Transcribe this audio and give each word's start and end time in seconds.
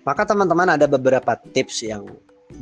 Maka 0.00 0.24
teman-teman 0.24 0.80
ada 0.80 0.88
beberapa 0.88 1.36
tips 1.52 1.84
yang 1.84 2.08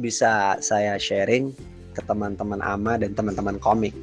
bisa 0.03 0.59
saya 0.59 0.99
sharing 0.99 1.55
ke 1.95 2.03
teman-teman 2.03 2.59
AMA 2.59 2.99
dan 2.99 3.15
teman-teman 3.15 3.63
komik. 3.63 3.95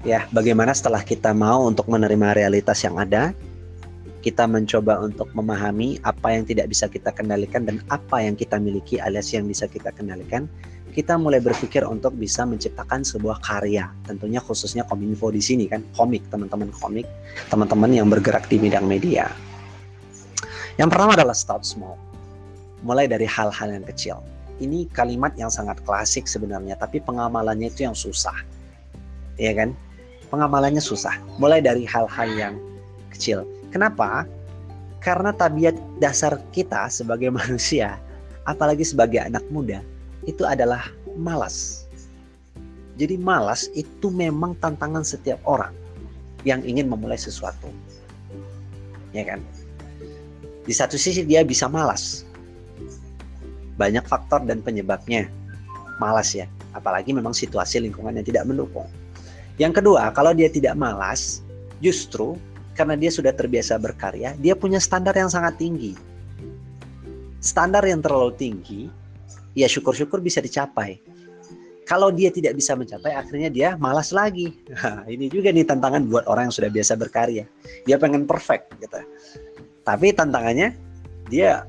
Ya, 0.00 0.24
bagaimana 0.32 0.72
setelah 0.72 1.04
kita 1.04 1.36
mau 1.36 1.68
untuk 1.68 1.84
menerima 1.92 2.32
realitas 2.32 2.80
yang 2.80 2.96
ada, 2.96 3.36
kita 4.24 4.48
mencoba 4.48 5.04
untuk 5.04 5.28
memahami 5.36 6.00
apa 6.00 6.32
yang 6.32 6.48
tidak 6.48 6.72
bisa 6.72 6.88
kita 6.88 7.12
kendalikan 7.12 7.68
dan 7.68 7.84
apa 7.92 8.24
yang 8.24 8.32
kita 8.32 8.56
miliki 8.56 8.96
alias 8.96 9.32
yang 9.36 9.44
bisa 9.44 9.68
kita 9.68 9.92
kendalikan, 9.92 10.48
kita 10.96 11.20
mulai 11.20 11.44
berpikir 11.44 11.84
untuk 11.84 12.16
bisa 12.16 12.48
menciptakan 12.48 13.04
sebuah 13.04 13.44
karya. 13.44 13.92
Tentunya 14.08 14.40
khususnya 14.40 14.88
Kominfo 14.88 15.28
di 15.28 15.44
sini 15.44 15.68
kan, 15.68 15.84
komik, 15.92 16.24
teman-teman 16.32 16.72
komik, 16.72 17.04
teman-teman 17.52 17.92
yang 17.92 18.08
bergerak 18.08 18.48
di 18.48 18.56
bidang 18.56 18.88
media. 18.88 19.28
Yang 20.80 20.88
pertama 20.96 21.12
adalah 21.12 21.36
start 21.36 21.68
small. 21.68 22.09
Mulai 22.80 23.08
dari 23.08 23.28
hal-hal 23.28 23.68
yang 23.72 23.84
kecil. 23.84 24.20
Ini 24.60 24.92
kalimat 24.92 25.32
yang 25.40 25.48
sangat 25.48 25.80
klasik 25.88 26.28
sebenarnya, 26.28 26.76
tapi 26.76 27.00
pengamalannya 27.00 27.72
itu 27.72 27.88
yang 27.88 27.96
susah. 27.96 28.36
Ya 29.40 29.56
kan? 29.56 29.72
Pengamalannya 30.28 30.84
susah. 30.84 31.16
Mulai 31.40 31.64
dari 31.64 31.88
hal-hal 31.88 32.28
yang 32.36 32.54
kecil. 33.12 33.48
Kenapa? 33.72 34.28
Karena 35.00 35.32
tabiat 35.32 35.76
dasar 35.96 36.36
kita 36.52 36.92
sebagai 36.92 37.32
manusia, 37.38 37.96
apalagi 38.44 38.84
sebagai 38.84 39.20
anak 39.20 39.44
muda, 39.48 39.80
itu 40.28 40.44
adalah 40.44 40.92
malas. 41.16 41.88
Jadi 43.00 43.16
malas 43.16 43.72
itu 43.72 44.12
memang 44.12 44.52
tantangan 44.60 45.00
setiap 45.00 45.40
orang 45.48 45.72
yang 46.44 46.60
ingin 46.64 46.88
memulai 46.88 47.16
sesuatu. 47.16 47.72
Ya 49.16 49.24
kan? 49.24 49.40
Di 50.68 50.74
satu 50.76 51.00
sisi 51.00 51.24
dia 51.24 51.40
bisa 51.40 51.64
malas. 51.64 52.28
Banyak 53.80 54.04
faktor 54.04 54.44
dan 54.44 54.60
penyebabnya. 54.60 55.24
Malas 55.96 56.36
ya, 56.36 56.44
apalagi 56.76 57.16
memang 57.16 57.32
situasi 57.32 57.80
lingkungan 57.80 58.20
yang 58.20 58.26
tidak 58.28 58.44
mendukung. 58.44 58.84
Yang 59.56 59.80
kedua, 59.80 60.12
kalau 60.12 60.36
dia 60.36 60.52
tidak 60.52 60.76
malas, 60.76 61.40
justru 61.80 62.36
karena 62.76 62.96
dia 62.96 63.08
sudah 63.08 63.32
terbiasa 63.32 63.80
berkarya, 63.80 64.36
dia 64.40 64.52
punya 64.52 64.76
standar 64.76 65.16
yang 65.16 65.32
sangat 65.32 65.56
tinggi. 65.56 65.96
Standar 67.40 67.84
yang 67.88 68.04
terlalu 68.04 68.36
tinggi, 68.36 68.92
ya 69.56 69.68
syukur-syukur 69.68 70.20
bisa 70.20 70.44
dicapai. 70.44 71.00
Kalau 71.88 72.12
dia 72.12 72.28
tidak 72.28 72.54
bisa 72.54 72.76
mencapai, 72.76 73.16
akhirnya 73.16 73.48
dia 73.48 73.68
malas 73.80 74.12
lagi. 74.12 74.52
Nah, 74.70 75.04
ini 75.10 75.26
juga 75.26 75.50
nih 75.50 75.66
tantangan 75.66 76.06
buat 76.06 76.24
orang 76.30 76.48
yang 76.48 76.54
sudah 76.54 76.70
biasa 76.70 76.94
berkarya. 76.94 77.44
Dia 77.84 77.96
pengen 77.98 78.28
perfect 78.28 78.76
gitu 78.78 79.00
tapi 79.84 80.12
tantangannya 80.14 80.76
dia 81.26 81.64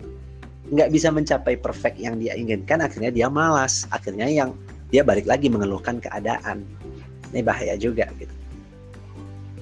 nggak 0.71 0.89
bisa 0.89 1.11
mencapai 1.11 1.59
perfect 1.59 1.99
yang 1.99 2.15
dia 2.17 2.33
inginkan 2.33 2.79
akhirnya 2.79 3.11
dia 3.11 3.27
malas. 3.27 3.85
Akhirnya 3.91 4.25
yang 4.31 4.55
dia 4.89 5.03
balik 5.03 5.27
lagi 5.27 5.51
mengeluhkan 5.51 5.99
keadaan. 5.99 6.63
Ini 7.31 7.43
bahaya 7.43 7.75
juga 7.75 8.07
gitu. 8.15 8.31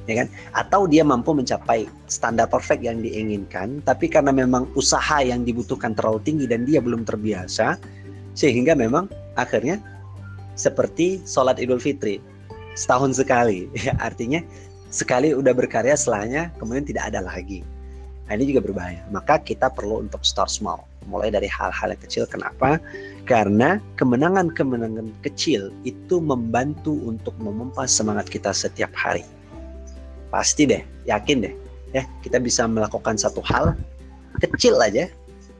Ya 0.09 0.25
kan? 0.25 0.27
Atau 0.57 0.89
dia 0.89 1.05
mampu 1.05 1.37
mencapai 1.37 1.85
standar 2.09 2.49
perfect 2.49 2.81
yang 2.81 3.01
diinginkan 3.01 3.81
tapi 3.85 4.09
karena 4.09 4.33
memang 4.33 4.65
usaha 4.73 5.21
yang 5.21 5.45
dibutuhkan 5.45 5.93
terlalu 5.93 6.21
tinggi 6.25 6.45
dan 6.49 6.65
dia 6.65 6.81
belum 6.81 7.05
terbiasa 7.05 7.77
sehingga 8.33 8.73
memang 8.73 9.05
akhirnya 9.37 9.77
seperti 10.57 11.21
sholat 11.29 11.61
idul 11.61 11.81
fitri 11.81 12.21
setahun 12.77 13.17
sekali. 13.17 13.69
Ya 13.85 13.93
artinya 14.01 14.41
sekali 14.89 15.33
udah 15.33 15.53
berkarya 15.53 15.93
setelahnya 15.93 16.53
kemudian 16.57 16.85
tidak 16.85 17.13
ada 17.13 17.21
lagi. 17.21 17.61
Nah, 18.29 18.37
ini 18.37 18.53
juga 18.53 18.61
berbahaya. 18.61 19.01
Maka 19.09 19.41
kita 19.41 19.73
perlu 19.73 20.05
untuk 20.05 20.21
start 20.21 20.53
small. 20.53 20.85
Mulai 21.09 21.33
dari 21.33 21.49
hal-hal 21.49 21.91
yang 21.91 22.01
kecil. 22.05 22.23
Kenapa? 22.29 22.77
Karena 23.25 23.81
kemenangan-kemenangan 23.97 25.09
kecil 25.25 25.73
itu 25.83 26.21
membantu 26.21 26.93
untuk 27.03 27.33
memompa 27.41 27.89
semangat 27.89 28.29
kita 28.29 28.53
setiap 28.53 28.93
hari. 28.93 29.25
Pasti 30.29 30.69
deh, 30.69 30.85
yakin 31.09 31.41
deh. 31.41 31.53
Ya, 31.89 32.05
kita 32.21 32.37
bisa 32.37 32.69
melakukan 32.69 33.17
satu 33.17 33.41
hal 33.41 33.73
kecil 34.37 34.77
aja, 34.77 35.09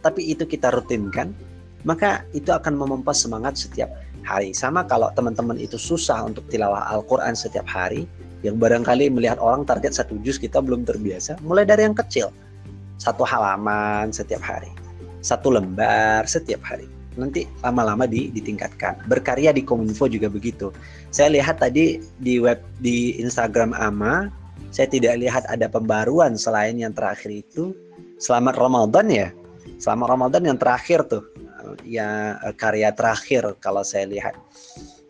tapi 0.06 0.30
itu 0.30 0.46
kita 0.46 0.70
rutinkan, 0.70 1.34
maka 1.82 2.22
itu 2.38 2.54
akan 2.54 2.78
memompa 2.78 3.12
semangat 3.12 3.58
setiap 3.58 3.90
hari. 4.22 4.54
Sama 4.54 4.86
kalau 4.86 5.10
teman-teman 5.18 5.58
itu 5.58 5.76
susah 5.82 6.22
untuk 6.22 6.46
tilawah 6.54 6.86
Al-Quran 6.94 7.34
setiap 7.34 7.66
hari, 7.66 8.06
yang 8.46 8.56
barangkali 8.56 9.12
melihat 9.12 9.36
orang 9.42 9.68
target 9.68 9.98
satu 10.00 10.16
juz 10.24 10.40
kita 10.40 10.64
belum 10.64 10.88
terbiasa, 10.88 11.42
mulai 11.44 11.68
dari 11.68 11.84
yang 11.84 11.98
kecil 11.98 12.32
satu 13.00 13.24
halaman 13.24 14.12
setiap 14.12 14.40
hari, 14.44 14.72
satu 15.20 15.54
lembar 15.54 16.26
setiap 16.26 16.64
hari. 16.64 16.88
Nanti 17.20 17.44
lama-lama 17.66 18.08
di, 18.08 18.32
ditingkatkan. 18.32 19.04
Berkarya 19.12 19.52
di 19.52 19.66
Kominfo 19.66 20.08
juga 20.08 20.32
begitu. 20.32 20.72
Saya 21.12 21.36
lihat 21.36 21.60
tadi 21.60 22.00
di 22.24 22.40
web 22.40 22.64
di 22.80 23.20
Instagram 23.20 23.76
Ama, 23.76 24.32
saya 24.70 24.88
tidak 24.88 25.20
lihat 25.20 25.44
ada 25.50 25.68
pembaruan 25.68 26.40
selain 26.40 26.80
yang 26.80 26.96
terakhir 26.96 27.44
itu. 27.44 27.76
Selamat 28.22 28.56
Ramadan 28.56 29.08
ya. 29.10 29.28
Selamat 29.82 30.16
Ramadan 30.16 30.44
yang 30.48 30.58
terakhir 30.60 31.04
tuh. 31.10 31.26
Ya 31.84 32.40
karya 32.56 32.96
terakhir 32.96 33.58
kalau 33.60 33.84
saya 33.84 34.08
lihat. 34.08 34.38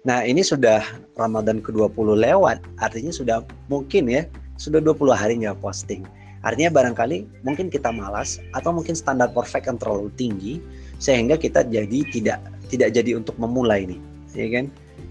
Nah, 0.08 0.24
ini 0.24 0.40
sudah 0.40 0.80
Ramadan 1.20 1.60
ke-20 1.60 2.24
lewat, 2.24 2.64
artinya 2.80 3.12
sudah 3.12 3.44
mungkin 3.68 4.08
ya, 4.08 4.24
sudah 4.56 4.80
20 4.80 5.12
hari 5.12 5.44
nggak 5.44 5.60
posting. 5.60 6.08
Artinya 6.40 6.72
barangkali 6.72 7.44
mungkin 7.44 7.68
kita 7.68 7.92
malas 7.92 8.40
atau 8.56 8.72
mungkin 8.72 8.96
standar 8.96 9.32
perfect 9.36 9.68
yang 9.68 9.76
terlalu 9.76 10.08
tinggi 10.16 10.64
sehingga 11.00 11.36
kita 11.36 11.68
jadi 11.68 12.00
tidak 12.12 12.40
tidak 12.72 12.90
jadi 12.96 13.20
untuk 13.20 13.36
memulai 13.36 13.84
nih, 13.90 14.00
ya 14.36 14.48
kan? 14.60 14.66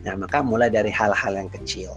Nah, 0.07 0.15
maka 0.15 0.41
mulai 0.41 0.73
dari 0.73 0.89
hal-hal 0.89 1.37
yang 1.37 1.51
kecil. 1.51 1.93